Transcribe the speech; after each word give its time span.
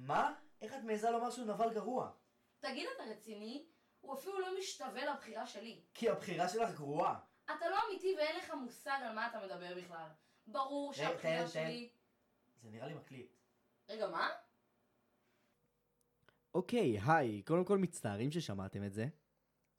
מה? 0.00 0.34
איך 0.60 0.74
את 0.74 0.84
מעיזה 0.84 1.10
לומר 1.10 1.30
שהוא 1.30 1.46
נבל 1.46 1.74
גרוע? 1.74 2.10
תגיד, 2.60 2.88
אתה 2.96 3.02
רציני? 3.04 3.66
הוא 4.00 4.14
אפילו 4.14 4.40
לא 4.40 4.58
משתווה 4.58 5.04
לבחירה 5.04 5.46
שלי. 5.46 5.82
כי 5.94 6.08
הבחירה 6.10 6.48
שלך 6.48 6.74
גרועה. 6.76 7.18
אתה 7.44 7.68
לא 7.70 7.76
אמיתי 7.88 8.14
ואין 8.16 8.36
לך 8.36 8.54
מושג 8.54 8.98
על 9.02 9.14
מה 9.14 9.26
אתה 9.26 9.40
מדבר 9.40 9.74
בכלל. 9.76 10.08
ברור 10.46 10.92
שהבחירה. 10.92 11.48
שלי... 11.48 11.90
זה 12.62 12.70
נראה 12.70 12.86
לי 12.86 12.94
מקליט. 12.94 13.36
רגע, 13.88 14.08
מה? 14.08 14.28
אוקיי, 16.54 16.98
היי, 17.06 17.42
קודם 17.42 17.64
כל 17.64 17.78
מצטערים 17.78 18.30
ששמעתם 18.30 18.84
את 18.84 18.92
זה. 18.92 19.06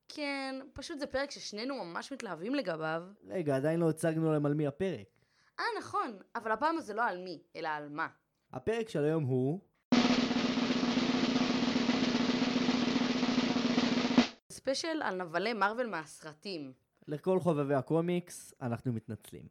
כן, 0.08 0.56
פשוט 0.74 1.00
זה 1.00 1.08
פרק 1.08 1.32
ששנינו 1.32 1.84
ממש 1.84 2.14
מתלהבים 2.14 2.56
לגביו. 2.56 3.04
רגע, 3.24 3.56
עדיין 3.56 3.80
לא 3.80 3.90
הצגנו 3.90 4.32
להם 4.32 4.46
על 4.46 4.54
מי 4.54 4.68
הפרק. 4.68 5.08
אה, 5.60 5.66
נכון, 5.80 6.20
אבל 6.36 6.52
הפעם 6.52 6.80
זה 6.80 6.94
לא 6.94 7.06
על 7.06 7.18
מי, 7.18 7.44
אלא 7.56 7.68
על 7.68 7.90
מה. 7.90 8.08
הפרק 8.52 8.90
של 8.90 9.04
היום 9.04 9.24
הוא... 9.24 9.71
ספיישל 14.62 15.02
על 15.04 15.22
נבלי 15.22 15.54
מארוול 15.54 15.88
מהסרטים. 15.88 16.74
לכל 17.08 17.40
חובבי 17.40 17.74
הקומיקס, 17.74 18.54
אנחנו 18.62 18.94
מתנצלים. 18.94 19.48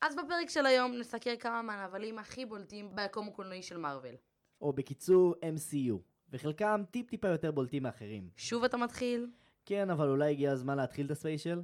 אז 0.00 0.16
בפרק 0.16 0.48
של 0.48 0.66
היום 0.66 0.92
נסקר 0.92 1.36
כמה 1.40 1.62
מהנבלים 1.62 2.18
הכי 2.18 2.46
בולטים 2.46 2.96
ביקום 2.96 3.28
הקולנועי 3.28 3.62
של 3.62 3.76
מארוול. 3.76 4.14
או 4.60 4.72
בקיצור, 4.72 5.34
MCU. 5.34 5.94
וחלקם 6.30 6.82
טיפ-טיפה 6.90 7.28
יותר 7.28 7.50
בולטים 7.50 7.82
מאחרים. 7.82 8.30
שוב 8.36 8.64
אתה 8.64 8.76
מתחיל? 8.76 9.30
כן, 9.64 9.90
אבל 9.90 10.08
אולי 10.08 10.30
הגיע 10.30 10.52
הזמן 10.52 10.76
להתחיל 10.76 11.06
את 11.06 11.10
הספיישל? 11.10 11.62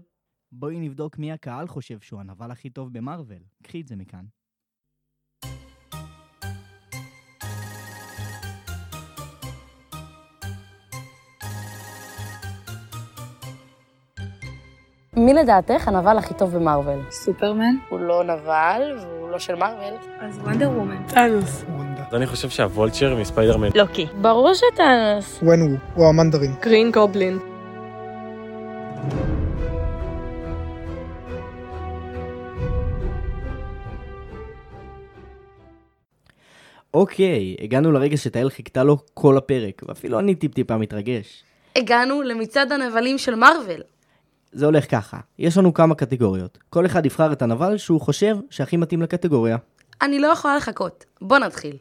בואי 0.53 0.81
נבדוק 0.81 1.19
מי 1.19 1.33
הקהל 1.33 1.67
חושב 1.67 2.01
שהוא 2.01 2.21
הנבל 2.21 2.51
הכי 2.51 2.71
טוב 2.71 2.93
במרוויל. 2.93 3.43
קחי 3.63 3.81
את 3.81 3.89
זה 3.89 3.97
מכאן. 3.97 4.25
מי 15.23 15.35
לדעתך 15.35 15.89
הנבל 15.89 16.19
הכי 16.19 16.35
טוב 16.35 16.57
במארוול? 16.57 16.99
סופרמן, 17.11 17.75
הוא 17.89 18.01
לא 18.01 18.25
נבל 18.25 18.99
והוא 19.01 19.31
לא 19.31 19.39
של 19.39 19.55
מארוול. 19.55 19.95
אז 20.21 20.39
וונדר 20.39 20.71
וומן. 20.71 21.03
טאנוס. 21.09 21.65
אז 22.09 22.15
אני 22.15 22.27
חושב 22.27 22.49
שהוולצ'ר 22.49 23.17
מספיידרמן. 23.21 23.69
לוקי. 23.75 24.07
ברור 24.21 24.53
שטאנוס. 24.55 25.43
ונוו, 25.43 25.77
הוא 25.95 26.07
המנדרין. 26.07 26.55
גרין 26.63 26.91
גובלין. 26.91 27.39
אוקיי, 36.95 37.57
הגענו 37.61 37.93
לרגע 37.93 38.17
שתהל 38.17 38.51
חיכתה 38.51 38.85
לו 38.85 38.97
כל 39.15 39.37
הפרק, 39.37 39.83
ואפילו 39.89 40.19
אני 40.19 40.35
טיפ-טיפה 40.35 40.77
מתרגש. 40.77 41.45
הגענו 41.77 42.23
למצעד 42.23 42.73
הנבלים 42.73 43.19
של 43.19 43.35
מארוול. 43.35 43.81
זה 44.53 44.67
הולך 44.67 44.91
ככה, 44.91 45.17
יש 45.39 45.59
לנו 45.59 45.75
כמה 45.75 45.95
קטגוריות. 45.95 46.59
כל 46.71 46.87
אחד 46.87 47.07
יבחר 47.07 47.33
את 47.33 47.43
הנבל 47.43 47.77
שהוא 47.77 48.01
חושב 48.01 48.37
שהכי 48.51 48.77
מתאים 48.77 49.03
לקטגוריה. 49.03 49.57
אני 50.03 50.19
לא 50.19 50.27
יכולה 50.27 50.57
לחכות. 50.57 51.05
בוא 51.21 51.39
נתחיל. 51.39 51.77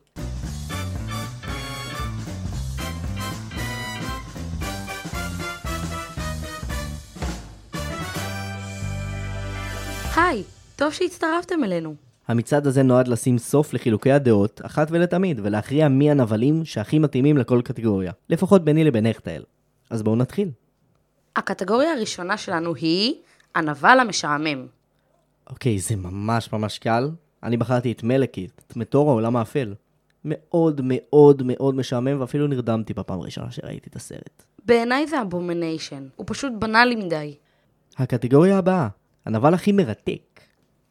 היי, 10.16 10.44
טוב 10.75 10.94
שהצטרפתם 10.94 11.63
אלינו. 11.63 11.95
המצעד 12.28 12.67
הזה 12.67 12.83
נועד 12.83 13.08
לשים 13.08 13.38
סוף 13.38 13.73
לחילוקי 13.73 14.11
הדעות, 14.11 14.61
אחת 14.66 14.88
ולתמיד, 14.91 15.39
ולהכריע 15.44 15.88
מי 15.88 16.11
הנבלים 16.11 16.66
שהכי 16.66 17.00
מתאימים 17.00 17.38
לכל 17.38 17.61
קטגוריה. 17.63 18.11
לפחות 18.30 18.63
ביני 18.66 18.83
לבינך 18.83 19.19
תהל. 19.19 19.44
אז 19.89 20.03
בואו 20.03 20.16
נתחיל. 20.16 20.50
הקטגוריה 21.36 21.94
הראשונה 21.94 22.38
שלנו 22.38 22.76
היא 22.76 23.14
הנבל 23.56 24.00
המשעמם. 24.00 24.68
אוקיי, 25.50 25.80
זה 25.80 25.96
ממש 25.96 26.53
ממש 26.53 26.80
קל. 26.80 27.09
אני 27.44 27.58
בחרתי 27.58 27.92
את 27.92 28.03
מלקית, 28.03 28.62
את 28.68 28.75
מטור 28.75 29.09
העולם 29.09 29.36
האפל. 29.36 29.74
מאוד 30.25 30.81
מאוד 30.84 31.44
מאוד 31.46 31.75
משעמם, 31.75 32.22
ואפילו 32.22 32.47
נרדמתי 32.47 32.94
בפעם 32.94 33.20
הראשונה 33.20 33.52
שראיתי 33.52 33.90
את 33.90 33.96
הסרט. 33.96 34.44
בעיניי 34.66 35.08
זה 35.08 35.22
Abomination, 35.22 36.07
הוא 36.16 36.25
פשוט 36.30 36.53
בנאלי 36.59 36.96
מדי. 36.96 37.36
הקטגוריה 37.97 38.58
הבאה, 38.58 38.88
הנבל 39.25 39.53
הכי 39.53 39.72
מרתק. 39.72 40.40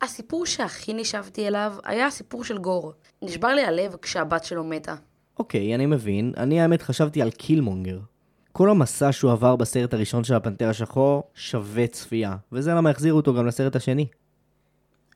הסיפור 0.02 0.46
שהכי 0.46 0.94
נשאבתי 0.94 1.48
אליו 1.48 1.74
היה 1.84 2.06
הסיפור 2.06 2.44
של 2.44 2.58
גור. 2.58 2.92
נשבר 3.22 3.48
לי 3.48 3.64
הלב 3.64 3.96
כשהבת 4.02 4.44
שלו 4.44 4.64
מתה. 4.64 4.94
אוקיי, 5.38 5.74
אני 5.74 5.86
מבין. 5.86 6.32
אני 6.36 6.60
האמת 6.60 6.82
חשבתי 6.82 7.22
על 7.22 7.30
קילמונגר. 7.30 7.98
כל 8.52 8.70
המסע 8.70 9.12
שהוא 9.12 9.32
עבר 9.32 9.56
בסרט 9.56 9.94
הראשון 9.94 10.24
של 10.24 10.34
הפנתר 10.34 10.68
השחור 10.68 11.22
שווה 11.34 11.86
צפייה, 11.86 12.36
וזה 12.52 12.70
למה 12.70 12.90
החזירו 12.90 13.16
אותו 13.16 13.34
גם 13.34 13.46
לסרט 13.46 13.76
השני. 13.76 14.06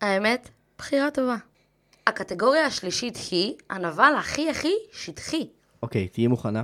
האמת, 0.00 0.48
בחירה 0.78 1.10
טובה. 1.10 1.36
הקטגוריה 2.06 2.66
השלישית 2.66 3.18
היא 3.30 3.54
הנבל 3.70 4.12
הכי 4.18 4.50
הכי 4.50 4.72
שטחי. 4.92 5.48
אוקיי, 5.82 6.08
תהיי 6.08 6.26
מוכנה? 6.26 6.62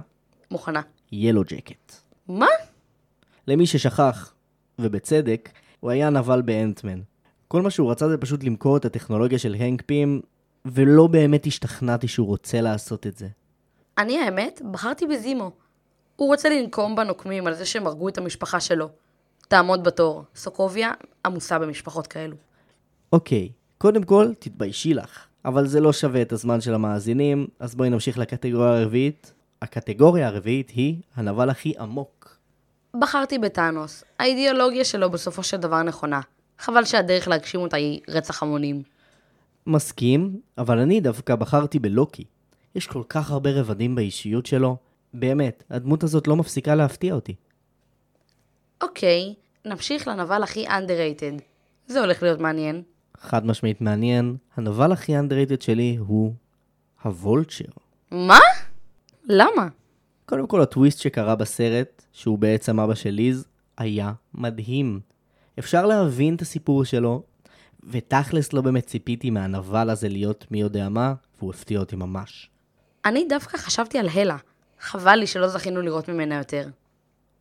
מוכנה. 0.50 0.80
ילו 1.12 1.42
ג'קט. 1.44 1.94
מה? 2.28 2.46
למי 3.48 3.66
ששכח, 3.66 4.32
ובצדק, 4.78 5.48
הוא 5.80 5.90
היה 5.90 6.10
נבל 6.10 6.42
באנטמן. 6.42 7.00
כל 7.48 7.62
מה 7.62 7.70
שהוא 7.70 7.90
רצה 7.90 8.08
זה 8.08 8.18
פשוט 8.18 8.44
למכור 8.44 8.76
את 8.76 8.84
הטכנולוגיה 8.84 9.38
של 9.38 9.54
הנק 9.54 9.82
פים, 9.86 10.20
ולא 10.64 11.06
באמת 11.06 11.46
השתכנעתי 11.46 12.08
שהוא 12.08 12.26
רוצה 12.26 12.60
לעשות 12.60 13.06
את 13.06 13.16
זה. 13.16 13.28
אני 13.98 14.18
האמת, 14.18 14.62
בחרתי 14.70 15.06
בזימו. 15.06 15.50
הוא 16.20 16.28
רוצה 16.28 16.48
לנקום 16.48 16.96
בנוקמים 16.96 17.46
על 17.46 17.54
זה 17.54 17.66
שהם 17.66 17.86
הרגו 17.86 18.08
את 18.08 18.18
המשפחה 18.18 18.60
שלו. 18.60 18.88
תעמוד 19.48 19.84
בתור. 19.84 20.24
סוקוביה 20.36 20.92
עמוסה 21.26 21.58
במשפחות 21.58 22.06
כאלו. 22.06 22.36
אוקיי, 23.12 23.48
קודם 23.78 24.02
כל, 24.02 24.28
תתביישי 24.38 24.94
לך. 24.94 25.26
אבל 25.44 25.66
זה 25.66 25.80
לא 25.80 25.92
שווה 25.92 26.22
את 26.22 26.32
הזמן 26.32 26.60
של 26.60 26.74
המאזינים, 26.74 27.46
אז 27.58 27.74
בואי 27.74 27.90
נמשיך 27.90 28.18
לקטגוריה 28.18 28.78
הרביעית. 28.78 29.32
הקטגוריה 29.62 30.28
הרביעית 30.28 30.70
היא 30.70 30.96
הנבל 31.16 31.50
הכי 31.50 31.74
עמוק. 31.78 32.36
בחרתי 33.00 33.38
בטאנוס. 33.38 34.04
האידיאולוגיה 34.18 34.84
שלו 34.84 35.10
בסופו 35.10 35.42
של 35.42 35.56
דבר 35.56 35.82
נכונה. 35.82 36.20
חבל 36.58 36.84
שהדרך 36.84 37.28
להגשים 37.28 37.60
אותה 37.60 37.76
היא 37.76 38.00
רצח 38.08 38.42
המונים. 38.42 38.82
מסכים, 39.66 40.40
אבל 40.58 40.78
אני 40.78 41.00
דווקא 41.00 41.34
בחרתי 41.34 41.78
בלוקי. 41.78 42.24
יש 42.74 42.86
כל 42.86 43.02
כך 43.08 43.30
הרבה 43.30 43.50
רבדים 43.50 43.94
באישיות 43.94 44.46
שלו. 44.46 44.89
באמת, 45.14 45.64
הדמות 45.70 46.02
הזאת 46.02 46.26
לא 46.26 46.36
מפסיקה 46.36 46.74
להפתיע 46.74 47.14
אותי. 47.14 47.34
אוקיי, 48.82 49.34
נמשיך 49.64 50.08
לנבל 50.08 50.42
הכי 50.42 50.68
underrated. 50.68 51.42
זה 51.86 52.00
הולך 52.00 52.22
להיות 52.22 52.40
מעניין. 52.40 52.82
חד 53.16 53.46
משמעית 53.46 53.80
מעניין, 53.80 54.36
הנבל 54.56 54.92
הכי 54.92 55.18
underrated 55.18 55.64
שלי 55.64 55.96
הוא 55.96 56.34
הוולצ'ר. 57.02 57.64
מה? 58.10 58.38
למה? 59.24 59.68
קודם 60.26 60.46
כל 60.46 60.62
הטוויסט 60.62 60.98
שקרה 60.98 61.36
בסרט, 61.36 62.02
שהוא 62.12 62.38
בעצם 62.38 62.80
אבא 62.80 62.94
של 62.94 63.10
ליז, 63.10 63.46
היה 63.78 64.12
מדהים. 64.34 65.00
אפשר 65.58 65.86
להבין 65.86 66.34
את 66.34 66.42
הסיפור 66.42 66.84
שלו, 66.84 67.22
ותכלס 67.84 68.52
לא 68.52 68.60
באמת 68.60 68.86
ציפיתי 68.86 69.30
מהנבל 69.30 69.90
הזה 69.90 70.08
להיות 70.08 70.46
מי 70.50 70.60
יודע 70.60 70.88
מה, 70.88 71.14
והוא 71.38 71.50
הפתיע 71.50 71.80
אותי 71.80 71.96
ממש. 71.96 72.50
אני 73.04 73.26
דווקא 73.28 73.56
חשבתי 73.58 73.98
על 73.98 74.08
הלה. 74.08 74.36
חבל 74.80 75.14
לי 75.16 75.26
שלא 75.26 75.48
זכינו 75.48 75.82
לראות 75.82 76.08
ממנה 76.08 76.38
יותר. 76.38 76.68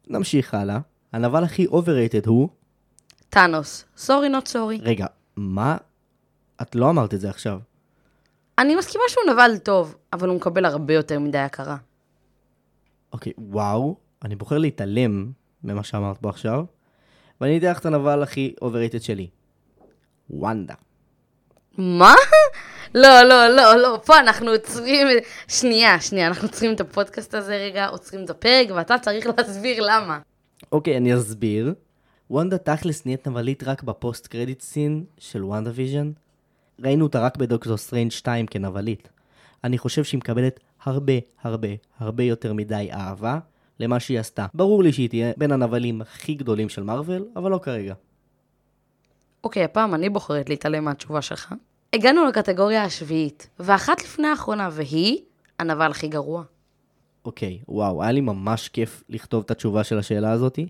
נמשיך 0.07 0.53
הלאה. 0.53 0.79
הנבל 1.13 1.43
הכי 1.43 1.65
overrated 1.65 2.27
הוא... 2.27 2.49
טאנוס. 3.29 3.85
סורי 3.97 4.29
נוט 4.29 4.47
סורי. 4.47 4.79
רגע, 4.81 5.05
מה? 5.35 5.77
את 6.61 6.75
לא 6.75 6.89
אמרת 6.89 7.13
את 7.13 7.19
זה 7.19 7.29
עכשיו. 7.29 7.59
אני 8.57 8.75
מסכימה 8.75 9.03
שהוא 9.07 9.33
נבל 9.33 9.57
טוב, 9.57 9.95
אבל 10.13 10.29
הוא 10.29 10.35
מקבל 10.35 10.65
הרבה 10.65 10.93
יותר 10.93 11.19
מדי 11.19 11.37
הכרה. 11.37 11.77
אוקיי, 13.13 13.33
וואו, 13.37 13.95
אני 14.25 14.35
בוחר 14.35 14.57
להתעלם 14.57 15.31
ממה 15.63 15.83
שאמרת 15.83 16.17
פה 16.17 16.29
עכשיו, 16.29 16.65
ואני 17.41 17.57
אתן 17.57 17.71
לך 17.71 17.79
את 17.79 17.85
הנבל 17.85 18.23
הכי 18.23 18.55
overrated 18.63 19.01
שלי. 19.01 19.27
וונדה. 20.29 20.73
מה? 21.77 22.13
לא, 22.95 23.23
לא, 23.23 23.47
לא, 23.47 23.75
לא, 23.75 23.99
פה 24.05 24.19
אנחנו 24.19 24.51
עוצרים... 24.51 25.07
שנייה, 25.47 26.01
שנייה, 26.01 26.27
אנחנו 26.27 26.47
עוצרים 26.47 26.73
את 26.73 26.81
הפודקאסט 26.81 27.33
הזה 27.33 27.57
רגע, 27.57 27.87
עוצרים 27.87 28.25
את 28.25 28.29
הפרק, 28.29 28.67
ואתה 28.75 28.99
צריך 28.99 29.27
להסביר 29.37 29.83
למה. 29.87 30.19
אוקיי, 30.71 30.97
אני 30.97 31.15
אסביר. 31.15 31.73
וונדה 32.29 32.57
תכלס 32.57 33.05
נהיית 33.05 33.27
נבלית 33.27 33.63
רק 33.63 33.83
ב 33.83 33.92
post 33.92 34.27
credit 34.27 34.61
scene 34.61 35.03
של 35.17 35.43
WandaVision. 35.43 36.11
ראינו 36.83 37.05
אותה 37.05 37.19
רק 37.19 37.37
בדוקטור 37.37 37.77
סטרנג' 37.77 38.11
2 38.11 38.45
כנבלית. 38.45 39.09
אני 39.63 39.77
חושב 39.77 40.03
שהיא 40.03 40.17
מקבלת 40.17 40.59
הרבה 40.83 41.13
הרבה 41.41 41.67
הרבה 41.99 42.23
יותר 42.23 42.53
מדי 42.53 42.89
אהבה 42.93 43.39
למה 43.79 43.99
שהיא 43.99 44.19
עשתה. 44.19 44.45
ברור 44.53 44.83
לי 44.83 44.93
שהיא 44.93 45.09
תהיה 45.09 45.31
בין 45.37 45.51
הנבלים 45.51 46.01
הכי 46.01 46.33
גדולים 46.33 46.69
של 46.69 46.83
מארוול, 46.83 47.25
אבל 47.35 47.51
לא 47.51 47.57
כרגע. 47.63 47.93
אוקיי, 49.43 49.63
הפעם 49.63 49.95
אני 49.95 50.09
בוחרת 50.09 50.49
להתעלם 50.49 50.85
מהתשובה 50.85 51.21
שלך. 51.21 51.53
הגענו 51.93 52.25
לקטגוריה 52.25 52.83
השביעית, 52.83 53.49
ואחת 53.59 54.03
לפני 54.03 54.27
האחרונה, 54.27 54.69
והיא 54.71 55.17
הנבל 55.59 55.91
הכי 55.91 56.07
גרוע. 56.07 56.43
אוקיי, 57.25 57.59
וואו, 57.67 58.03
היה 58.03 58.11
לי 58.11 58.21
ממש 58.21 58.69
כיף 58.69 59.03
לכתוב 59.09 59.43
את 59.45 59.51
התשובה 59.51 59.83
של 59.83 59.97
השאלה 59.97 60.31
הזאתי. 60.31 60.67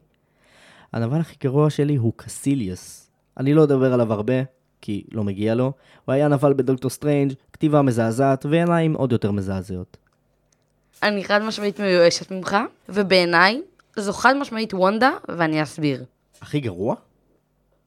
הנבל 0.94 1.20
הכי 1.20 1.36
גרוע 1.44 1.70
שלי 1.70 1.96
הוא 1.96 2.14
קסיליוס. 2.16 3.12
אני 3.38 3.54
לא 3.54 3.64
אדבר 3.64 3.94
עליו 3.94 4.14
הרבה, 4.14 4.34
כי 4.82 5.04
לא 5.12 5.24
מגיע 5.24 5.56
לו. 5.56 5.72
הוא 6.06 6.14
היה 6.14 6.28
נבל 6.28 6.54
בדוקטור 6.54 6.90
סטרנג', 6.90 7.34
כתיבה 7.54 7.82
מזעזעת 7.82 8.46
ועיניים 8.46 8.94
עוד 8.94 9.12
יותר 9.12 9.32
מזעזעות. 9.32 9.98
אני 11.04 11.24
חד 11.24 11.42
משמעית 11.42 11.80
מיואשת 11.80 12.32
ממך, 12.32 12.58
ובעיניי 12.90 13.62
זו 13.96 14.14
חד 14.14 14.36
משמעית 14.36 14.74
וונדה, 14.74 15.12
ואני 15.30 15.64
אסביר. 15.64 16.04
הכי 16.42 16.60
גרוע? 16.60 16.96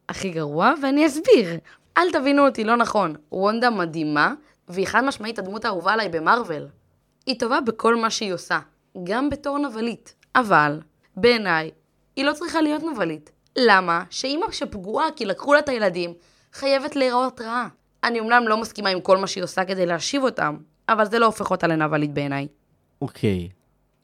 הכי 0.08 0.30
גרוע, 0.30 0.74
ואני 0.82 1.06
אסביר. 1.06 1.58
אל 1.98 2.12
תבינו 2.12 2.46
אותי 2.46 2.64
לא 2.64 2.76
נכון. 2.76 3.14
וונדה 3.32 3.70
מדהימה, 3.70 4.34
והיא 4.68 4.86
חד 4.86 5.04
משמעית 5.04 5.38
הדמות 5.38 5.64
האהובה 5.64 5.92
עליי 5.92 6.08
במרוויל. 6.08 6.66
היא 7.26 7.38
טובה 7.38 7.60
בכל 7.60 7.96
מה 7.96 8.10
שהיא 8.10 8.32
עושה, 8.32 8.60
גם 9.04 9.30
בתור 9.30 9.58
נבלית. 9.58 10.14
אבל, 10.36 10.80
בעיניי, 11.16 11.70
היא 12.16 12.24
לא 12.24 12.32
צריכה 12.32 12.60
להיות 12.60 12.82
נבלית. 12.82 13.30
למה? 13.58 14.04
שאימא 14.10 14.46
שפגועה 14.50 15.06
כי 15.16 15.24
לקחו 15.24 15.54
לה 15.54 15.58
את 15.58 15.68
הילדים, 15.68 16.14
חייבת 16.52 16.96
להיראות 16.96 17.40
רעה. 17.40 17.68
אני 18.04 18.20
אומנם 18.20 18.48
לא 18.48 18.60
מסכימה 18.60 18.88
עם 18.88 19.00
כל 19.00 19.16
מה 19.16 19.26
שהיא 19.26 19.44
עושה 19.44 19.64
כדי 19.64 19.86
להשיב 19.86 20.22
אותם, 20.22 20.56
אבל 20.88 21.04
זה 21.04 21.18
לא 21.18 21.26
הופך 21.26 21.50
אותה 21.50 21.66
לנבלית 21.66 22.14
בעיניי. 22.14 22.48
אוקיי, 23.02 23.48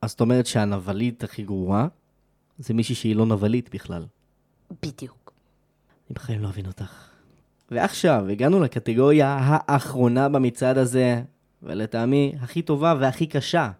אז 0.02 0.11
זאת 0.11 0.20
אומרת 0.20 0.46
שהנבלית 0.46 1.25
הכי 1.25 1.43
גרועה 1.43 1.87
זה 2.58 2.75
מישהי 2.75 2.94
שהיא 2.94 3.17
לא 3.17 3.26
נבלית 3.26 3.75
בכלל. 3.75 4.05
בדיוק. 4.82 5.32
אני 6.06 6.14
בחיים 6.14 6.43
לא 6.43 6.49
אבין 6.49 6.67
אותך. 6.67 7.07
ועכשיו, 7.70 8.25
הגענו 8.31 8.61
לקטגוריה 8.61 9.38
האחרונה 9.41 10.29
במצעד 10.29 10.79
הזה, 10.79 11.23
ולטעמי, 11.62 12.35
הכי 12.41 12.62
טובה 12.62 12.94
והכי 13.00 13.26
קשה. 13.26 13.70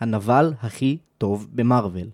הנבל 0.00 0.52
הכי 0.62 0.98
טוב 1.18 1.48
במרוויל. 1.52 2.10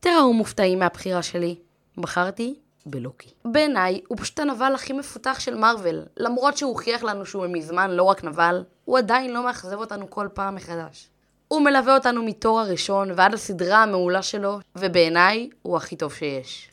תראו 0.00 0.32
מופתעים 0.32 0.78
מהבחירה 0.78 1.22
שלי. 1.22 1.56
בחרתי 1.96 2.54
בלוקי. 2.86 3.28
בעיניי, 3.44 4.00
הוא 4.08 4.18
פשוט 4.18 4.38
הנבל 4.38 4.72
הכי 4.74 4.92
מפותח 4.92 5.36
של 5.40 5.54
מארוול. 5.54 6.02
למרות 6.16 6.56
שהוא 6.56 6.68
הוכיח 6.68 7.02
לנו 7.02 7.26
שהוא 7.26 7.46
מזמן 7.46 7.90
לא 7.90 8.02
רק 8.02 8.24
נבל, 8.24 8.64
הוא 8.84 8.98
עדיין 8.98 9.32
לא 9.32 9.44
מאכזב 9.44 9.76
אותנו 9.76 10.10
כל 10.10 10.28
פעם 10.34 10.54
מחדש. 10.54 11.08
הוא 11.48 11.62
מלווה 11.62 11.94
אותנו 11.94 12.24
מתור 12.24 12.60
הראשון 12.60 13.10
ועד 13.16 13.34
הסדרה 13.34 13.82
המעולה 13.82 14.22
שלו, 14.22 14.58
ובעיניי, 14.76 15.50
הוא 15.62 15.76
הכי 15.76 15.96
טוב 15.96 16.12
שיש. 16.12 16.70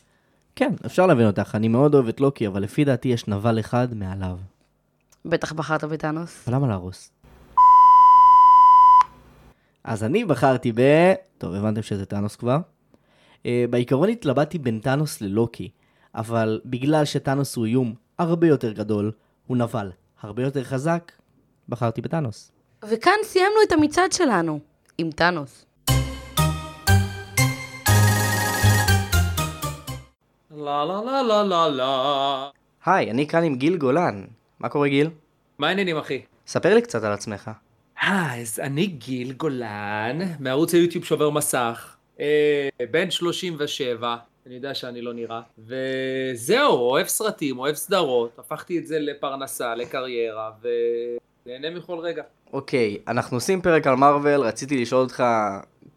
כן, 0.55 0.73
אפשר 0.85 1.05
להבין 1.05 1.27
אותך, 1.27 1.55
אני 1.55 1.67
מאוד 1.67 1.93
אוהב 1.95 2.07
את 2.07 2.21
לוקי, 2.21 2.47
אבל 2.47 2.61
לפי 2.61 2.85
דעתי 2.85 3.07
יש 3.07 3.27
נבל 3.27 3.59
אחד 3.59 3.93
מעליו. 3.93 4.37
בטח 5.25 5.53
בחרת 5.53 5.83
בטאנוס. 5.83 6.47
למה 6.47 6.67
להרוס? 6.67 7.11
אז 9.83 10.03
אני 10.03 10.25
בחרתי 10.25 10.71
ב... 10.75 10.81
טוב, 11.37 11.53
הבנתם 11.53 11.81
שזה 11.81 12.05
טאנוס 12.05 12.35
כבר. 12.35 12.57
Uh, 13.43 13.45
בעיקרון 13.69 14.09
התלבטתי 14.09 14.59
בין 14.59 14.79
טאנוס 14.79 15.21
ללוקי, 15.21 15.69
אבל 16.15 16.61
בגלל 16.65 17.05
שטאנוס 17.05 17.55
הוא 17.55 17.65
איום 17.65 17.93
הרבה 18.19 18.47
יותר 18.47 18.71
גדול, 18.71 19.11
הוא 19.47 19.57
נבל 19.57 19.91
הרבה 20.21 20.43
יותר 20.43 20.63
חזק, 20.63 21.11
בחרתי 21.69 22.01
בטאנוס. 22.01 22.51
וכאן 22.83 23.13
סיימנו 23.23 23.57
את 23.67 23.71
המצעד 23.71 24.11
שלנו, 24.11 24.59
עם 24.97 25.11
טאנוס. 25.11 25.65
לה 30.57 30.85
לה 30.85 31.01
לה 31.01 31.23
לה 31.23 31.43
לה 31.43 31.67
לה. 31.67 32.49
היי, 32.85 33.11
אני 33.11 33.27
כאן 33.27 33.43
עם 33.43 33.55
גיל 33.55 33.77
גולן. 33.77 34.23
מה 34.59 34.69
קורה 34.69 34.87
גיל? 34.87 35.09
מה 35.57 35.67
העניינים 35.67 35.97
אחי? 35.97 36.21
ספר 36.47 36.75
לי 36.75 36.81
קצת 36.81 37.03
על 37.03 37.11
עצמך. 37.11 37.51
אה, 38.03 38.41
אז 38.41 38.59
אני 38.59 38.87
גיל 38.87 39.31
גולן, 39.31 40.19
מערוץ 40.39 40.73
היוטיוב 40.73 41.05
שובר 41.05 41.29
מסך, 41.29 41.95
אה, 42.19 42.69
בן 42.91 43.11
37, 43.11 44.15
אני 44.45 44.55
יודע 44.55 44.73
שאני 44.73 45.01
לא 45.01 45.13
נראה, 45.13 45.41
וזהו, 45.57 46.77
אוהב 46.77 47.07
סרטים, 47.07 47.59
אוהב 47.59 47.75
סדרות, 47.75 48.39
הפכתי 48.39 48.77
את 48.77 48.87
זה 48.87 48.99
לפרנסה, 48.99 49.75
לקריירה, 49.75 50.51
ונהנה 50.61 51.69
מכל 51.69 51.99
רגע. 51.99 52.23
אוקיי, 52.53 52.97
אנחנו 53.07 53.37
עושים 53.37 53.61
פרק 53.61 53.87
על 53.87 53.95
מארוול, 53.95 54.41
רציתי 54.41 54.81
לשאול 54.81 55.01
אותך 55.01 55.23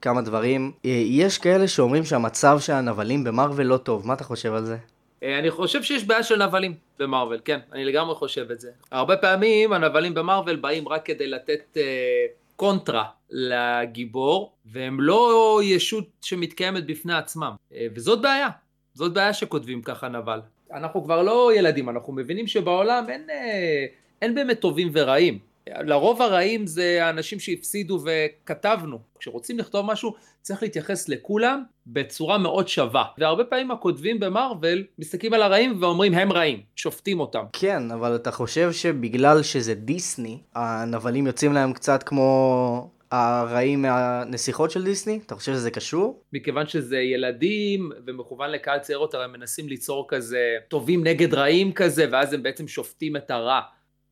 כמה 0.02 0.22
דברים. 0.22 0.72
אה, 0.84 0.90
יש 1.06 1.38
כאלה 1.38 1.68
שאומרים 1.68 2.04
שהמצב 2.04 2.58
של 2.60 2.72
הנבלים 2.72 3.24
במארוול 3.24 3.64
לא 3.64 3.76
טוב, 3.76 4.06
מה 4.06 4.14
אתה 4.14 4.24
חושב 4.24 4.54
על 4.54 4.64
זה? 4.64 4.76
אה, 5.22 5.38
אני 5.38 5.50
חושב 5.50 5.82
שיש 5.82 6.04
בעיה 6.04 6.22
של 6.22 6.46
נבלים 6.46 6.74
במרוויל, 6.98 7.40
כן, 7.44 7.58
אני 7.72 7.84
לגמרי 7.84 8.14
חושב 8.14 8.50
את 8.50 8.60
זה. 8.60 8.70
הרבה 8.90 9.16
פעמים 9.16 9.72
הנבלים 9.72 10.14
במרוויל 10.14 10.56
באים 10.56 10.88
רק 10.88 11.06
כדי 11.06 11.26
לתת 11.26 11.76
אה, 11.76 12.26
קונטרה 12.56 13.04
לגיבור, 13.30 14.52
והם 14.66 15.00
לא 15.00 15.60
ישות 15.64 16.04
שמתקיימת 16.22 16.86
בפני 16.86 17.14
עצמם, 17.14 17.52
אה, 17.74 17.86
וזאת 17.94 18.22
בעיה, 18.22 18.48
זאת 18.94 19.12
בעיה 19.12 19.32
שכותבים 19.32 19.82
ככה 19.82 20.08
נבל. 20.08 20.40
אנחנו 20.72 21.04
כבר 21.04 21.22
לא 21.22 21.50
ילדים, 21.54 21.88
אנחנו 21.88 22.12
מבינים 22.12 22.46
שבעולם 22.46 23.04
אין, 23.08 23.30
אה, 23.30 23.86
אין 24.22 24.34
באמת 24.34 24.60
טובים 24.60 24.90
ורעים. 24.92 25.38
לרוב 25.80 26.22
הרעים 26.22 26.66
זה 26.66 27.04
האנשים 27.04 27.40
שהפסידו 27.40 28.00
וכתבנו. 28.04 28.98
כשרוצים 29.18 29.58
לכתוב 29.58 29.86
משהו 29.86 30.14
צריך 30.42 30.62
להתייחס 30.62 31.08
לכולם 31.08 31.62
בצורה 31.86 32.38
מאוד 32.38 32.68
שווה. 32.68 33.04
והרבה 33.18 33.44
פעמים 33.44 33.70
הכותבים 33.70 34.20
במרוויל 34.20 34.84
מסתכלים 34.98 35.34
על 35.34 35.42
הרעים 35.42 35.82
ואומרים 35.82 36.14
הם 36.14 36.32
רעים, 36.32 36.60
שופטים 36.76 37.20
אותם. 37.20 37.44
כן, 37.52 37.90
אבל 37.90 38.16
אתה 38.16 38.30
חושב 38.30 38.72
שבגלל 38.72 39.42
שזה 39.42 39.74
דיסני, 39.74 40.38
הנבלים 40.54 41.26
יוצאים 41.26 41.52
להם 41.52 41.72
קצת 41.72 42.02
כמו 42.02 42.90
הרעים 43.10 43.82
מהנסיכות 43.82 44.70
של 44.70 44.84
דיסני? 44.84 45.20
אתה 45.26 45.34
חושב 45.34 45.52
שזה 45.52 45.70
קשור? 45.70 46.22
מכיוון 46.32 46.66
שזה 46.66 46.98
ילדים 46.98 47.90
ומכוון 48.06 48.50
לקהל 48.50 48.78
צעיר 48.78 48.98
יותר, 48.98 49.20
הם 49.20 49.32
מנסים 49.32 49.68
ליצור 49.68 50.06
כזה 50.08 50.56
טובים 50.68 51.04
נגד 51.06 51.34
רעים 51.34 51.72
כזה, 51.72 52.06
ואז 52.12 52.32
הם 52.32 52.42
בעצם 52.42 52.68
שופטים 52.68 53.16
את 53.16 53.30
הרע. 53.30 53.60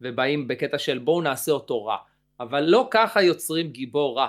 ובאים 0.01 0.49
בקטע 0.49 0.79
של 0.79 0.99
בואו 0.99 1.21
נעשה 1.21 1.53
אותו 1.53 1.85
רע. 1.85 1.97
אבל 2.41 2.61
לא 2.61 2.89
ככה 2.91 3.23
יוצרים 3.23 3.69
גיבור 3.69 4.19
רע. 4.19 4.29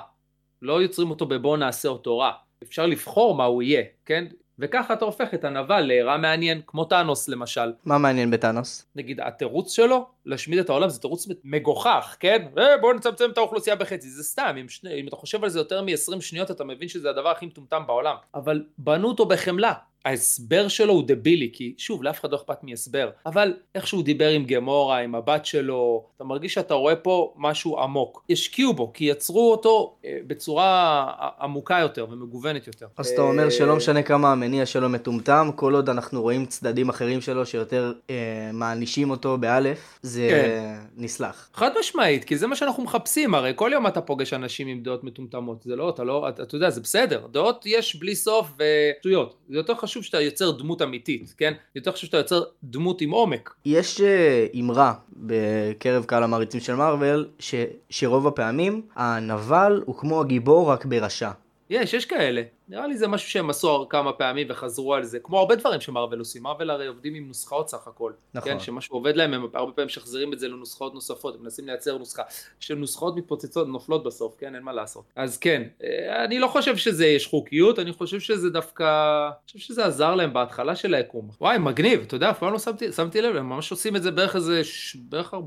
לא 0.62 0.81
יוצרים 0.81 1.10
אותו 1.10 1.25
בבואו 1.25 1.58
נעשה 1.58 1.90
אותו 1.90 2.18
רע. 2.18 2.31
אפשר 2.64 2.86
לבחור 2.86 3.36
מה 3.36 3.46
הוא 3.46 3.64
יהיה, 3.64 3.84
כן? 4.06 4.25
וככה 4.60 4.94
אתה 4.94 5.06
הופך 5.06 5.34
את 5.34 5.44
הנבל 5.44 5.81
לרע 5.81 6.18
מעניין, 6.18 6.62
כמו 6.68 6.86
טאנוס 6.86 7.30
למשל. 7.30 7.74
מה 7.86 7.98
מעניין 7.98 8.31
בטאנוס? 8.31 8.86
נגיד, 8.96 9.19
התירוץ 9.22 9.74
שלו 9.74 10.08
להשמיד 10.25 10.60
את 10.60 10.69
העולם 10.69 10.90
זה 10.90 11.02
תירוץ 11.02 11.28
מגוחך, 11.44 12.18
כן? 12.20 12.48
אה, 12.58 12.78
בואו 12.78 12.94
נצמצם 12.94 13.30
את 13.31 13.38
האוכלוסייה 13.38 13.75
בחצי, 13.75 14.10
זה 14.10 14.24
סתם, 14.24 14.56
אם, 14.62 14.70
שני, 14.70 15.02
אם 15.02 15.08
אתה 15.08 15.16
חושב 15.16 15.44
על 15.44 15.50
זה 15.50 15.60
יותר 15.60 15.81
מ-20 15.81 16.22
שניות 16.22 16.52
אתה 16.52 16.63
מבין 16.63 16.88
שזה 16.88 17.10
הדבר 17.10 17.30
הכי 17.30 17.46
מטומטם 17.46 17.84
בעולם. 17.88 18.15
אבל 18.36 18.63
בנו 18.77 19.08
אותו 19.08 19.25
בחמלה, 19.25 19.74
ההסבר 20.08 20.68
שלו 20.68 20.94
הוא 20.94 21.04
דבילי, 21.08 21.50
כי 21.54 21.74
שוב, 21.78 22.04
לאף 22.04 22.20
אחד 22.20 22.32
לא 22.32 22.38
אכפת 22.38 22.64
מהסבר, 22.64 23.10
אבל 23.26 23.54
איך 23.76 23.88
שהוא 23.88 24.04
דיבר 24.04 24.30
עם 24.30 24.46
גמורה, 24.46 24.98
עם 24.98 25.16
הבת 25.16 25.46
שלו, 25.46 26.06
אתה 26.16 26.24
מרגיש 26.24 26.54
שאתה 26.54 26.74
רואה 26.74 26.96
פה 26.96 27.34
משהו 27.38 27.80
עמוק. 27.80 28.26
השקיעו 28.30 28.74
בו, 28.74 28.94
כי 28.94 29.06
יצרו 29.06 29.52
אותו 29.52 29.96
אה, 30.06 30.18
בצורה 30.28 31.06
עמוקה 31.42 31.80
יותר 31.82 32.06
ומגוונת 32.10 32.68
יותר. 32.68 32.88
אז 32.98 33.08
אתה 33.08 33.22
אומר 33.22 33.50
שלא 33.50 33.76
משנה 33.76 34.04
כמה 34.04 34.32
המניע 34.32 34.66
שלו 34.66 34.90
מטומטם, 34.90 35.50
כל 35.56 35.74
עוד 35.74 35.90
אנחנו 35.90 36.22
רואים 36.22 36.46
צדדים 36.46 36.90
אחרים 36.90 37.22
שלו 37.22 37.46
שיותר 37.46 37.94
אה, 38.10 38.50
מענישים 38.54 39.10
אותו 39.10 39.38
באלף, 39.38 40.00
זה 40.02 40.28
כן. 40.32 40.76
נסלח. 40.98 41.50
חד 41.54 41.72
משמעית, 41.80 42.24
כי 42.24 42.38
זה 42.38 42.48
מה 42.48 42.56
שאנחנו 42.56 42.84
מחפשים, 42.84 43.36
הרי 43.36 43.52
כל 43.56 43.70
יום 43.74 43.88
אתה 43.88 44.02
פוגש 44.02 44.34
אנשים 44.34 44.68
עם 44.68 44.80
דעות 44.84 45.04
מטומטמות, 45.04 45.64
זה 45.64 45.76
לא, 45.76 45.90
אתה 45.90 46.04
לא, 46.04 46.30
אתה, 46.30 46.44
אתה 46.44 46.56
יודע, 46.56 46.70
זה 46.70 46.82
בסדר, 46.82 47.28
דעות 47.32 47.64
יש 47.66 47.96
בלי 47.96 48.16
סוף 48.16 48.48
ושטויות, 48.58 49.36
זה 49.50 49.58
יותר 49.58 49.76
חשוב 49.76 49.97
שאתה 50.04 50.22
יוצר 50.22 50.51
דמות 50.51 50.82
אמיתית, 50.82 51.34
כן? 51.38 51.54
יותר 51.75 51.92
חשוב 51.92 52.06
שאתה 52.06 52.18
יוצר 52.18 52.44
דמות 52.63 53.01
עם 53.01 53.12
עומק. 53.12 53.54
יש 53.66 54.01
אה, 54.01 54.48
אמרה 54.60 54.94
בקרב 55.13 56.06
קהל 56.06 56.24
המעריצים 56.24 56.60
של 56.60 56.75
מארוול, 56.75 57.27
ש, 57.39 57.56
שרוב 57.89 58.27
הפעמים 58.27 58.82
הנבל 58.96 59.82
הוא 59.86 59.96
כמו 59.96 60.22
הגיבור 60.22 60.72
רק 60.72 60.86
ברשע. 60.86 61.32
יש, 61.70 61.94
יש 61.94 62.06
כאלה. 62.06 62.42
נראה 62.69 62.88
לי 62.88 62.97
זה 62.97 63.07
משהו 63.07 63.29
שהם 63.29 63.50
עשו 63.50 63.88
כמה 63.89 64.13
פעמים 64.13 64.47
וחזרו 64.50 64.93
על 64.93 65.03
זה, 65.03 65.19
כמו 65.19 65.39
הרבה 65.39 65.55
דברים 65.55 65.81
שמרוויל 65.81 66.19
עושים, 66.19 66.43
מרוויל 66.43 66.69
הרי 66.69 66.88
עובדים 66.88 67.15
עם 67.15 67.27
נוסחאות 67.27 67.69
סך 67.69 67.88
הכל, 67.88 68.12
נכון, 68.33 68.51
כן, 68.51 68.59
שמשהו 68.59 68.95
עובד 68.95 69.15
להם, 69.15 69.33
הם 69.33 69.45
הרבה 69.53 69.71
פעמים 69.71 69.86
משחזרים 69.86 70.33
את 70.33 70.39
זה 70.39 70.47
לנוסחאות 70.47 70.93
נוספות, 70.93 71.36
הם 71.36 71.43
מנסים 71.43 71.67
לייצר 71.67 71.97
נוסחה, 71.97 72.24
שנוסחאות 72.59 73.15
מתפוצצות, 73.15 73.67
נופלות 73.67 74.03
בסוף, 74.03 74.36
כן, 74.39 74.55
אין 74.55 74.63
מה 74.63 74.74
לעשות, 74.74 75.03
אז 75.15 75.38
כן, 75.38 75.63
אה, 75.83 76.25
אני 76.25 76.39
לא 76.39 76.47
חושב 76.47 76.77
שזה 76.77 77.07
יש 77.07 77.27
חוקיות, 77.27 77.79
אני 77.79 77.91
חושב 77.93 78.19
שזה 78.19 78.50
דווקא, 78.50 78.83
אני 79.27 79.45
חושב 79.45 79.59
שזה 79.59 79.86
עזר 79.86 80.15
להם 80.15 80.33
בהתחלה 80.33 80.75
של 80.75 80.93
היקום, 80.93 81.29
וואי, 81.41 81.57
מגניב, 81.57 82.01
אתה 82.07 82.15
יודע, 82.15 82.29
אף 82.29 82.39
פעם 82.39 82.53
לא 82.53 82.59
שמתי, 82.59 82.91
שמתי 82.91 83.21
לב, 83.21 83.36
הם 83.36 83.50
ממש 83.50 83.71
עושים 83.71 83.95
את 83.95 84.03
זה 84.03 84.12
בערך 84.12 84.36
איזה, 84.36 84.62
בערך 84.95 85.33
40% 85.33 85.38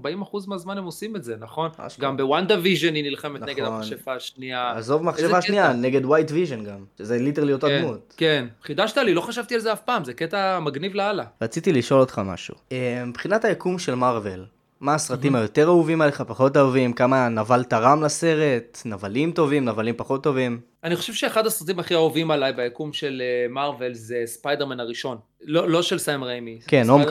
מהזמן 0.46 0.78
הם 0.78 0.84
עושים 0.84 1.16
את 1.16 1.24
זה, 1.24 1.36
נכון? 1.36 1.70
גם 2.00 2.16
ב 2.16 2.56
WandaVision 2.62 2.94
היא 2.94 3.04
נלחמת 3.04 3.40
נגד 3.40 3.62
נכון. 3.62 3.74
המכשפה 3.74 4.14
השנייה, 4.14 4.72
עזוב 4.76 4.96
איזה 5.00 5.10
מחשבה 5.10 5.28
קטע. 5.28 5.40
שנייה, 5.40 5.72
נגד 5.72 6.04
White 6.04 6.30
Vision 6.30 6.64
גם, 6.64 6.84
שזה 7.11 7.19
literally 7.18 7.52
אותה 7.52 7.67
כן, 7.67 7.83
דמות. 7.83 8.14
כן, 8.17 8.47
חידשת 8.62 8.97
לי, 8.97 9.14
לא 9.14 9.21
חשבתי 9.21 9.55
על 9.55 9.61
זה 9.61 9.73
אף 9.73 9.81
פעם, 9.81 10.05
זה 10.05 10.14
קטע 10.14 10.59
מגניב 10.61 10.95
לאללה. 10.95 11.25
רציתי 11.43 11.73
לשאול 11.73 12.00
אותך 12.00 12.21
משהו. 12.25 12.55
אה, 12.73 13.05
מבחינת 13.07 13.45
היקום 13.45 13.79
של 13.79 13.95
מארוול, 13.95 14.45
מה 14.81 14.95
הסרטים 14.95 15.35
היותר 15.35 15.67
אהובים 15.67 16.00
עליך, 16.00 16.21
פחות 16.21 16.57
אהובים? 16.57 16.93
כמה 16.93 17.29
נבל 17.29 17.64
תרם 17.64 18.02
לסרט? 18.02 18.83
נבלים 18.85 19.33
טובים, 19.33 19.64
נבלים 19.64 19.95
פחות 19.97 20.23
טובים? 20.23 20.61
אני 20.84 20.96
חושב 20.96 21.12
שאחד 21.12 21.46
הסרטים 21.46 21.78
הכי 21.78 21.94
אהובים 21.94 22.30
עליי 22.30 22.52
ביקום 22.52 22.92
של 22.92 23.22
מארוול 23.50 23.94
זה 23.94 24.22
ספיידרמן 24.26 24.80
הראשון. 24.80 25.18
לא, 25.42 25.68
לא 25.68 25.82
של 25.82 25.99
סם 25.99 26.25
ריימי. 26.25 26.60
כן, 26.66 26.88
Home 26.88 27.02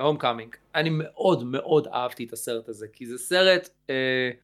Homecoming. 0.00 0.56
אני 0.74 0.90
מאוד 0.92 1.44
מאוד 1.44 1.86
אהבתי 1.86 2.24
את 2.24 2.32
הסרט 2.32 2.68
הזה, 2.68 2.86
כי 2.92 3.06
זה 3.06 3.18
סרט, 3.18 3.68
אה, 3.90 3.94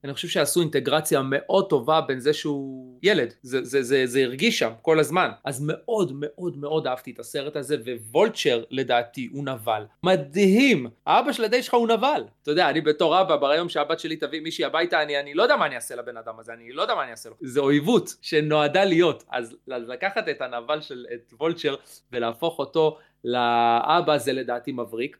אני 0.04 0.14
חושב 0.14 0.28
שעשו 0.28 0.60
אינטגרציה 0.60 1.22
מאוד 1.24 1.68
טובה 1.68 2.00
בין 2.00 2.20
זה 2.20 2.32
שהוא 2.32 2.98
ילד, 3.02 3.34
זה, 3.42 3.64
זה, 3.64 3.82
זה, 3.82 4.06
זה 4.06 4.22
הרגיש 4.22 4.58
שם 4.58 4.70
כל 4.82 5.00
הזמן. 5.00 5.30
אז 5.44 5.60
מאוד 5.66 6.12
מאוד 6.14 6.58
מאוד 6.58 6.86
אהבתי 6.86 7.10
את 7.10 7.18
הסרט 7.18 7.56
הזה, 7.56 7.76
ו 8.10 8.17
Vulture 8.17 8.62
לדעתי 8.70 9.28
הוא 9.32 9.44
נבל. 9.44 9.82
מדהים! 10.02 10.86
האבא 11.06 11.32
של 11.32 11.44
הדייט 11.44 11.62
שלך 11.62 11.74
הוא 11.74 11.88
נבל. 11.88 12.22
אתה 12.42 12.50
יודע, 12.50 12.70
אני 12.70 12.80
בתור 12.80 13.20
אבא, 13.20 13.36
ביום 13.36 13.68
שהבת 13.68 14.00
שלי 14.00 14.16
תביא 14.16 14.40
מישהי 14.40 14.64
הביתה, 14.64 15.02
אני, 15.02 15.20
אני 15.20 15.34
לא 15.34 15.42
יודע 15.42 15.56
מה 15.56 15.66
אני 15.66 15.76
אעשה 15.76 15.96
לבן 15.96 16.16
אדם 16.16 16.34
הזה, 16.38 16.52
אני 16.52 16.72
לא 16.72 16.82
יודע 16.82 16.94
מה 16.94 17.02
אני 17.02 17.10
אעשה 17.10 17.28
לו. 17.28 17.36
זה 17.40 17.60
אויבות 17.60 18.14
שנועדה 18.36 18.84
להיות. 18.84 19.24
אז 19.30 19.56
לקחת 19.66 20.28
את 20.28 20.40
הנבל 20.40 20.80
של, 20.80 21.06
את 21.14 21.32
Vulture, 21.40 21.74
ולהפוך 22.12 22.58
אותו 22.58 22.98
לאבא 23.24 24.18
זה 24.18 24.32
לדעתי 24.32 24.72
מבריק. 24.72 25.16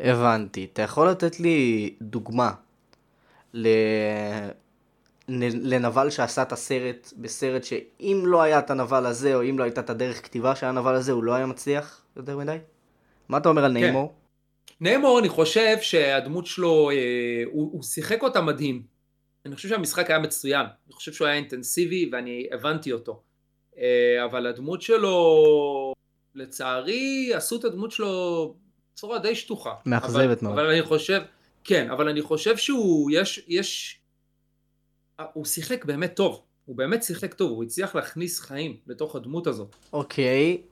הבנתי. 0.00 0.68
אתה 0.72 0.82
יכול 0.82 1.08
לתת 1.08 1.40
לי 1.40 1.94
דוגמה 2.02 2.50
ל... 3.54 3.68
לנבל 5.62 6.10
שעשה 6.10 6.42
את 6.42 6.52
הסרט 6.52 7.12
בסרט 7.16 7.64
שאם 7.64 8.22
לא 8.24 8.42
היה 8.42 8.58
את 8.58 8.70
הנבל 8.70 9.06
הזה, 9.06 9.34
או 9.34 9.42
אם 9.42 9.58
לא 9.58 9.64
הייתה 9.64 9.80
את 9.80 9.90
הדרך 9.90 10.24
כתיבה 10.24 10.54
של 10.54 10.66
הנבל 10.66 10.94
הזה, 10.94 11.12
הוא 11.12 11.24
לא 11.24 11.34
היה 11.34 11.46
מצליח 11.46 12.04
יותר 12.16 12.36
מדי? 12.36 12.56
מה 13.28 13.38
אתה 13.38 13.48
אומר 13.48 13.64
על 13.64 13.70
כן. 13.70 13.80
ניימור? 13.80 14.14
ניימור, 14.80 15.18
אני 15.18 15.28
חושב 15.28 15.76
שהדמות 15.80 16.46
שלו, 16.46 16.90
אה, 16.90 17.42
הוא, 17.46 17.70
הוא 17.72 17.82
שיחק 17.82 18.22
אותה 18.22 18.40
מדהים. 18.40 18.97
אני 19.46 19.56
חושב 19.56 19.68
שהמשחק 19.68 20.10
היה 20.10 20.18
מצוין. 20.18 20.66
אני 20.86 20.94
חושב 20.94 21.12
שהוא 21.12 21.26
היה 21.26 21.36
אינטנסיבי 21.36 22.10
ואני 22.12 22.46
הבנתי 22.52 22.92
אותו. 22.92 23.22
אה, 23.78 24.24
אבל 24.24 24.46
הדמות 24.46 24.82
שלו, 24.82 25.92
לצערי, 26.34 27.34
עשו 27.34 27.56
את 27.56 27.64
הדמות 27.64 27.92
שלו 27.92 28.54
בצורה 28.92 29.18
די 29.18 29.34
שטוחה. 29.34 29.74
מאכזבת 29.86 30.42
מאוד. 30.42 30.52
אבל 30.52 30.70
אני 30.70 30.82
חושב, 30.82 31.22
כן, 31.64 31.90
אבל 31.90 32.08
אני 32.08 32.22
חושב 32.22 32.56
שהוא, 32.56 33.10
יש, 33.12 33.44
יש, 33.48 34.00
הוא 35.32 35.44
שיחק 35.44 35.84
באמת 35.84 36.16
טוב. 36.16 36.42
הוא 36.64 36.76
באמת 36.76 37.02
שיחק 37.02 37.34
טוב, 37.34 37.50
הוא 37.50 37.64
הצליח 37.64 37.94
להכניס 37.94 38.40
חיים 38.40 38.76
לתוך 38.86 39.16
הדמות 39.16 39.46
הזאת. 39.46 39.76
אוקיי, 39.92 40.62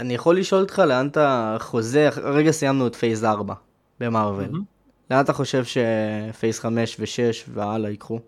אני 0.00 0.14
יכול 0.14 0.38
לשאול 0.38 0.60
אותך 0.60 0.78
לאן 0.78 1.06
אתה 1.08 1.56
חוזר, 1.60 2.08
הרגע 2.16 2.50
סיימנו 2.50 2.86
את 2.86 2.94
פייס 2.94 3.24
4 3.24 3.54
במרוויל. 4.00 4.50
Mm-hmm. 4.50 4.75
לאן 5.10 5.24
אתה 5.24 5.32
חושב 5.32 5.64
שפייס 5.64 6.60
5 6.60 7.00
ו-6 7.00 7.50
והלאה 7.54 7.90
ייקחו? 7.90 8.18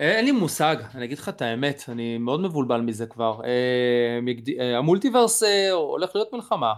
אה, 0.00 0.16
אין 0.16 0.24
לי 0.24 0.32
מושג, 0.32 0.76
אני 0.94 1.04
אגיד 1.04 1.18
לך 1.18 1.28
את 1.28 1.42
האמת, 1.42 1.84
אני 1.88 2.18
מאוד 2.18 2.40
מבולבל 2.40 2.80
מזה 2.80 3.06
כבר. 3.06 3.40
אה, 3.44 4.20
אה, 4.60 4.78
ה 4.78 4.84
multiverse 4.84 5.42
הולך 5.72 6.10
להיות 6.14 6.32
מלחמה, 6.32 6.72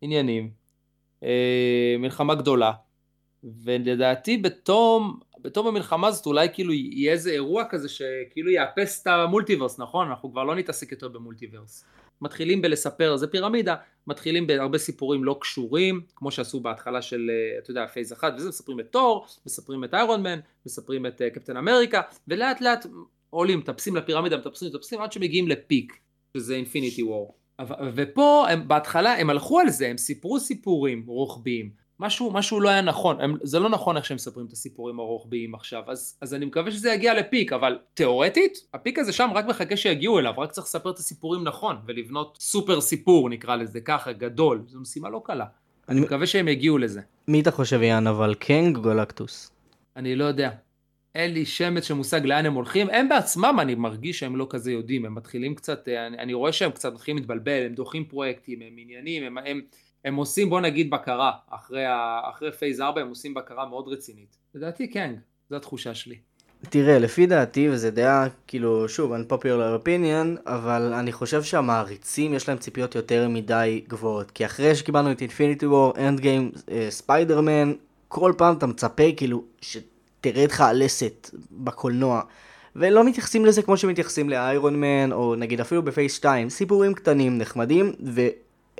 עניינים, 0.00 0.50
מלחמה 1.98 2.34
גדולה, 2.34 2.72
ולדעתי 3.64 4.36
בתום, 4.36 5.20
בתום 5.40 5.66
המלחמה 5.66 6.08
הזאת 6.08 6.26
אולי 6.26 6.48
כאילו 6.52 6.72
יהיה 6.72 7.12
איזה 7.12 7.30
אירוע 7.30 7.64
כזה 7.70 7.88
שכאילו 7.88 8.50
יאפס 8.50 9.02
את 9.02 9.06
ה 9.06 9.12
multiverse, 9.12 9.78
נכון? 9.78 10.08
אנחנו 10.08 10.32
כבר 10.32 10.44
לא 10.44 10.54
נתעסק 10.54 10.92
יותר 10.92 11.08
ב 11.08 11.14
multiverse. 11.14 11.84
מתחילים 12.22 12.62
בלספר, 12.62 13.16
זה 13.16 13.26
פירמידה, 13.26 13.74
מתחילים 14.06 14.46
בהרבה 14.46 14.78
סיפורים 14.78 15.24
לא 15.24 15.38
קשורים, 15.40 16.00
כמו 16.16 16.30
שעשו 16.30 16.60
בהתחלה 16.60 17.02
של, 17.02 17.30
אה, 17.30 17.58
אתה 17.58 17.70
יודע, 17.70 17.86
phase 17.86 18.12
אחת, 18.12 18.32
וזה 18.36 18.48
מספרים 18.48 18.80
את 18.80 18.86
תור, 18.90 19.26
מספרים 19.46 19.84
את 19.84 19.94
Iron 19.94 20.22
Man, 20.22 20.38
מספרים 20.66 21.06
את 21.06 21.22
קפטן 21.34 21.56
אמריקה, 21.56 22.00
ולאט 22.28 22.60
לאט 22.60 22.86
עולים, 23.30 23.58
מטפסים 23.58 23.96
לפירמידה, 23.96 24.36
מטפסים, 24.36 24.68
מטפסים, 24.68 25.00
עד 25.00 25.12
שמגיעים 25.12 25.48
לפיק, 25.48 25.98
שזה 26.36 26.54
אינפיניטי 26.54 27.02
וור. 27.02 27.34
ופה 27.94 28.46
הם, 28.50 28.68
בהתחלה 28.68 29.18
הם 29.18 29.30
הלכו 29.30 29.60
על 29.60 29.70
זה, 29.70 29.88
הם 29.88 29.98
סיפרו 29.98 30.40
סיפורים 30.40 31.04
רוחביים. 31.06 31.81
משהו, 32.02 32.30
משהו 32.30 32.60
לא 32.60 32.68
היה 32.68 32.80
נכון, 32.80 33.20
הם, 33.20 33.36
זה 33.42 33.58
לא 33.58 33.68
נכון 33.68 33.96
איך 33.96 34.04
שהם 34.04 34.14
מספרים 34.14 34.46
את 34.46 34.52
הסיפורים 34.52 35.00
הרוחביים 35.00 35.54
עכשיו, 35.54 35.82
אז, 35.88 36.18
אז 36.20 36.34
אני 36.34 36.44
מקווה 36.44 36.70
שזה 36.70 36.90
יגיע 36.90 37.14
לפיק, 37.14 37.52
אבל 37.52 37.78
תאורטית, 37.94 38.58
הפיק 38.74 38.98
הזה 38.98 39.12
שם 39.12 39.30
רק 39.34 39.46
מחכה 39.46 39.76
שיגיעו 39.76 40.18
אליו, 40.18 40.34
רק 40.38 40.52
צריך 40.52 40.66
לספר 40.66 40.90
את 40.90 40.98
הסיפורים 40.98 41.44
נכון, 41.44 41.76
ולבנות 41.86 42.38
סופר 42.40 42.80
סיפור 42.80 43.28
נקרא 43.28 43.56
לזה 43.56 43.80
ככה, 43.80 44.12
גדול, 44.12 44.62
זו 44.66 44.80
משימה 44.80 45.10
לא 45.10 45.22
קלה. 45.24 45.44
אני, 45.88 46.00
מקווה 46.00 46.26
שהם 46.26 46.48
יגיעו 46.48 46.78
לזה. 46.78 47.00
מי 47.28 47.40
אתה 47.40 47.50
חושב 47.50 47.82
יהיה 47.82 48.06
הנבל 48.06 48.34
קנג 48.34 48.76
או 48.76 48.82
גלקטוס? 48.82 49.50
אני 49.96 50.16
לא 50.16 50.24
יודע. 50.24 50.50
אין 51.14 51.32
לי 51.32 51.46
שמץ 51.46 51.84
של 51.84 51.94
מושג 51.94 52.26
לאן 52.26 52.46
הם 52.46 52.54
הולכים, 52.54 52.90
הם 52.90 53.08
בעצמם 53.08 53.56
אני 53.60 53.74
מרגיש 53.74 54.18
שהם 54.18 54.36
לא 54.36 54.46
כזה 54.50 54.72
יודעים, 54.72 55.06
הם 55.06 55.14
מתחילים 55.14 55.54
קצת, 55.54 55.88
אני, 55.88 56.18
אני 56.18 56.34
רואה 56.34 56.52
שהם 56.52 56.70
קצת 56.70 56.92
מתחילים 56.92 57.18
להתבלבל, 57.18 57.66
הם 57.66 57.74
דוחים 57.74 58.04
פרויקטים, 58.04 58.62
הם 58.62 58.72
עניינים, 58.76 59.22
הם, 59.22 59.38
הם, 59.38 59.60
הם 60.04 60.16
עושים 60.16 60.50
בוא 60.50 60.60
נגיד 60.60 60.90
בקרה, 60.90 61.32
אחרי, 61.50 61.86
ה... 61.86 62.20
אחרי 62.30 62.52
phase 62.52 62.80
4 62.80 63.00
הם 63.00 63.08
עושים 63.08 63.34
בקרה 63.34 63.68
מאוד 63.68 63.88
רצינית. 63.88 64.36
לדעתי 64.54 64.90
כן, 64.90 65.14
זו 65.50 65.56
התחושה 65.56 65.94
שלי. 65.94 66.16
תראה, 66.68 66.98
לפי 66.98 67.26
דעתי, 67.26 67.68
וזה 67.68 67.90
דעה, 67.90 68.26
כאילו, 68.46 68.88
שוב, 68.88 69.12
unpopular 69.12 69.84
opinion, 69.84 70.40
אבל 70.46 70.92
אני 70.92 71.12
חושב 71.12 71.42
שהמעריצים 71.42 72.34
יש 72.34 72.48
להם 72.48 72.58
ציפיות 72.58 72.94
יותר 72.94 73.28
מדי 73.28 73.84
גבוהות. 73.88 74.30
כי 74.30 74.46
אחרי 74.46 74.74
שקיבלנו 74.74 75.12
את 75.12 75.20
Infinity 75.20 75.66
War, 75.66 75.92
Endgame, 75.98 76.52
ספיידרמן, 76.88 77.72
כל 78.08 78.32
פעם 78.38 78.56
אתה 78.56 78.66
מצפה, 78.66 79.02
כאילו, 79.16 79.44
שתראה 79.60 80.44
לך 80.44 80.60
הלסת 80.60 81.30
בקולנוע. 81.50 82.20
ולא 82.76 83.04
מתייחסים 83.04 83.44
לזה 83.44 83.62
כמו 83.62 83.76
שמתייחסים 83.76 84.30
לאיירון 84.30 84.80
מן, 84.80 85.12
או 85.12 85.34
נגיד 85.34 85.60
אפילו 85.60 85.82
בפייס 85.82 86.14
2, 86.14 86.50
סיפורים 86.50 86.94
קטנים, 86.94 87.38
נחמדים. 87.38 87.92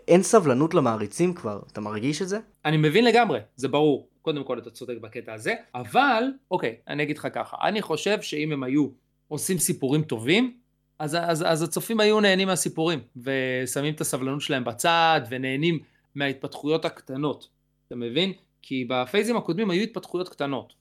אין 0.08 0.22
סבלנות 0.22 0.74
למעריצים 0.74 1.34
כבר, 1.34 1.60
אתה 1.72 1.80
מרגיש 1.80 2.22
את 2.22 2.28
זה? 2.28 2.38
אני 2.64 2.76
מבין 2.76 3.04
לגמרי, 3.04 3.38
זה 3.56 3.68
ברור. 3.68 4.08
קודם 4.22 4.44
כל 4.44 4.58
אתה 4.58 4.70
צודק 4.70 4.94
בקטע 5.00 5.34
הזה, 5.34 5.54
אבל, 5.74 6.24
אוקיי, 6.50 6.76
אני 6.88 7.02
אגיד 7.02 7.18
לך 7.18 7.28
ככה, 7.34 7.56
אני 7.62 7.82
חושב 7.82 8.22
שאם 8.22 8.52
הם 8.52 8.62
היו 8.62 8.88
עושים 9.28 9.58
סיפורים 9.58 10.02
טובים, 10.02 10.56
אז, 10.98 11.16
אז, 11.20 11.44
אז 11.48 11.62
הצופים 11.62 12.00
היו 12.00 12.20
נהנים 12.20 12.48
מהסיפורים, 12.48 13.00
ושמים 13.16 13.94
את 13.94 14.00
הסבלנות 14.00 14.40
שלהם 14.40 14.64
בצד, 14.64 15.20
ונהנים 15.30 15.78
מההתפתחויות 16.14 16.84
הקטנות, 16.84 17.48
אתה 17.86 17.96
מבין? 17.96 18.32
כי 18.62 18.84
בפייזים 18.88 19.36
הקודמים 19.36 19.70
היו 19.70 19.82
התפתחויות 19.82 20.28
קטנות. 20.28 20.72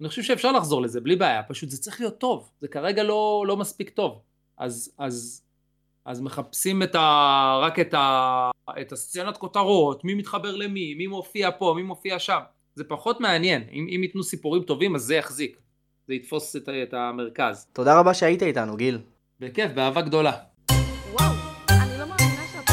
אני 0.00 0.08
חושב 0.08 0.22
שאפשר 0.22 0.52
לחזור 0.52 0.82
לזה 0.82 1.00
בלי 1.00 1.16
בעיה, 1.16 1.42
פשוט 1.42 1.70
זה 1.70 1.78
צריך 1.78 2.00
להיות 2.00 2.18
טוב, 2.18 2.50
זה 2.60 2.68
כרגע 2.68 3.02
לא, 3.02 3.44
לא 3.48 3.56
מספיק 3.56 3.90
טוב. 3.90 4.20
אז, 4.58 4.92
אז 4.98 5.44
אז 6.04 6.20
מחפשים 6.20 6.82
את 6.82 6.94
ה... 6.94 7.58
רק 7.62 7.80
את, 7.80 7.94
ה... 7.94 8.50
את 8.80 8.92
הסצנת 8.92 9.36
כותרות, 9.36 10.04
מי 10.04 10.14
מתחבר 10.14 10.56
למי, 10.56 10.94
מי 10.94 11.06
מופיע 11.06 11.50
פה, 11.58 11.72
מי 11.76 11.82
מופיע 11.82 12.18
שם. 12.18 12.40
זה 12.74 12.84
פחות 12.84 13.20
מעניין. 13.20 13.62
אם, 13.72 13.86
אם 13.94 14.02
ייתנו 14.02 14.22
סיפורים 14.22 14.62
טובים, 14.62 14.94
אז 14.94 15.02
זה 15.02 15.14
יחזיק. 15.14 15.58
זה 16.08 16.14
יתפוס 16.14 16.56
את, 16.56 16.68
את 16.68 16.94
המרכז. 16.94 17.66
תודה 17.72 18.00
רבה 18.00 18.14
שהיית 18.14 18.42
איתנו, 18.42 18.76
גיל. 18.76 18.98
בכיף, 19.40 19.72
באהבה 19.72 20.02
גדולה. 20.02 20.32
לא 21.98 22.06
מאמינה 22.06 22.42
שאתה... 22.52 22.72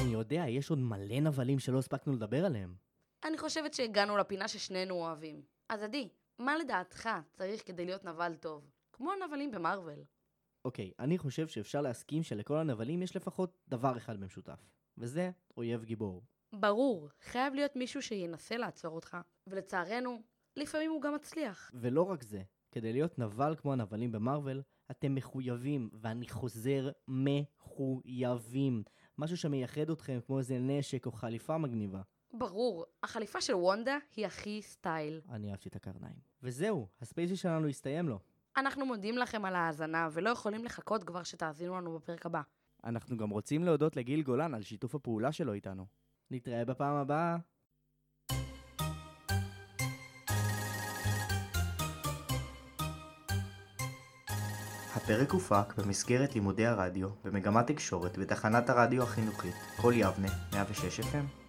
אני 0.00 0.12
יודע, 0.12 0.44
יש 0.48 0.70
עוד 0.70 0.78
מלא 0.78 1.20
נבלים 1.20 1.58
שלא 1.58 1.78
הספקנו 1.78 2.12
לדבר 2.12 2.44
עליהם. 2.44 2.74
אני 3.24 3.38
חושבת 3.38 3.74
שהגענו 3.74 4.16
לפינה 4.16 4.48
ששנינו 4.48 4.94
אוהבים. 4.94 5.40
אז 5.68 5.82
עדי, 5.82 6.08
מה 6.38 6.58
לדעתך 6.58 7.08
צריך 7.32 7.62
כדי 7.66 7.84
להיות 7.84 8.04
נבל 8.04 8.34
טוב? 8.40 8.62
כמו 8.92 9.12
הנבלים 9.12 9.50
במרוויל. 9.50 9.98
אוקיי, 10.64 10.90
אני 10.98 11.18
חושב 11.18 11.48
שאפשר 11.48 11.80
להסכים 11.80 12.22
שלכל 12.22 12.56
הנבלים 12.56 13.02
יש 13.02 13.16
לפחות 13.16 13.58
דבר 13.68 13.96
אחד 13.96 14.20
במשותף, 14.20 14.70
וזה 14.98 15.30
אויב 15.56 15.84
גיבור. 15.84 16.22
ברור, 16.52 17.08
חייב 17.20 17.54
להיות 17.54 17.76
מישהו 17.76 18.02
שינסה 18.02 18.56
לעצור 18.56 18.94
אותך, 18.94 19.16
ולצערנו, 19.46 20.22
לפעמים 20.56 20.90
הוא 20.90 21.02
גם 21.02 21.14
מצליח. 21.14 21.70
ולא 21.74 22.02
רק 22.02 22.22
זה, 22.22 22.42
כדי 22.72 22.92
להיות 22.92 23.18
נבל 23.18 23.54
כמו 23.58 23.72
הנבלים 23.72 24.12
במרוויל, 24.12 24.62
אתם 24.90 25.14
מחויבים, 25.14 25.90
ואני 25.92 26.28
חוזר, 26.28 26.90
מחויבים. 27.08 28.82
משהו 29.18 29.36
שמייחד 29.36 29.90
אתכם 29.90 30.18
כמו 30.26 30.38
איזה 30.38 30.58
נשק 30.58 31.06
או 31.06 31.12
חליפה 31.12 31.58
מגניבה. 31.58 32.00
ברור, 32.32 32.84
החליפה 33.02 33.40
של 33.40 33.54
וונדה 33.54 33.98
היא 34.16 34.26
הכי 34.26 34.62
סטייל. 34.62 35.20
אני 35.28 35.50
אהבתי 35.50 35.68
את 35.68 35.76
הקרניים. 35.76 36.16
וזהו, 36.42 36.88
הספייסי 37.00 37.36
שלנו 37.36 37.68
הסתיים 37.68 38.08
לו. 38.08 38.18
אנחנו 38.56 38.86
מודים 38.86 39.18
לכם 39.18 39.44
על 39.44 39.54
ההאזנה, 39.54 40.08
ולא 40.12 40.30
יכולים 40.30 40.64
לחכות 40.64 41.04
כבר 41.04 41.22
שתאזינו 41.22 41.76
לנו 41.76 41.94
בפרק 41.98 42.26
הבא. 42.26 42.40
אנחנו 42.84 43.16
גם 43.16 43.30
רוצים 43.30 43.64
להודות 43.64 43.96
לגיל 43.96 44.22
גולן 44.22 44.54
על 44.54 44.62
שיתוף 44.62 44.94
הפעולה 44.94 45.32
שלו 45.32 45.52
איתנו. 45.52 45.86
נתראה 46.30 46.64
בפעם 46.64 46.96
הבאה. 46.96 47.36
הפרק 54.96 55.30
הופק 55.30 55.74
במסגרת 55.78 56.34
לימודי 56.34 56.66
הרדיו 56.66 57.08
במגמת 57.24 57.66
תקשורת 57.66 58.18
בתחנת 58.18 58.70
הרדיו 58.70 59.02
החינוכית 59.02 59.54
כל 59.76 59.92
יבנה 59.96 60.28
106 60.52 61.00
FM 61.00 61.39